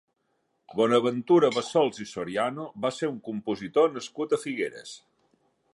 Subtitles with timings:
[0.79, 4.97] Bonaventura Bassols i Soriano va ser un compositor nascut a Figueres.